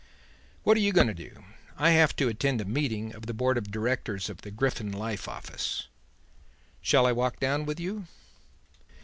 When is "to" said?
1.09-1.13, 2.15-2.27